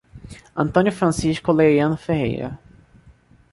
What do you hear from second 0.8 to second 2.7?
Francisco Oleriano Ferreira